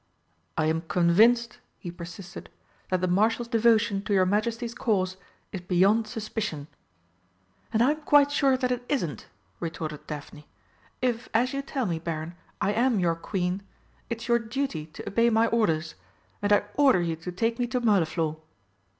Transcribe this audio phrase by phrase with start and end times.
[0.57, 2.49] "I am convinced," he persisted,
[2.89, 5.15] "that the Marshal's devotion to your Majesty's cause
[5.51, 6.65] is beyond suspicion."
[7.71, 9.27] "And I'm quite sure that it isn't,"
[9.59, 10.47] retorted Daphne.
[11.03, 13.61] "If, as you tell me, Baron, I am your Queen,
[14.09, 15.93] it's your duty to obey my orders,
[16.41, 18.37] and I order you to take me to Mirliflor."